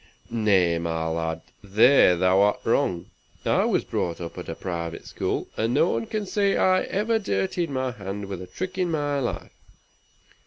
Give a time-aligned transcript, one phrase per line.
[0.31, 3.11] "Nay, my lad, there thou'rt wrong.
[3.45, 7.19] I was brought up at a private school, and no one can say I ever
[7.19, 9.53] dirtied my hands with a trick in my life.